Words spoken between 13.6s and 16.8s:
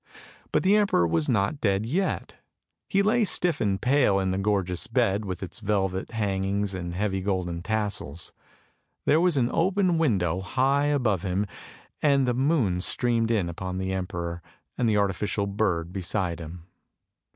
the emperor, and the artificial bird beside him.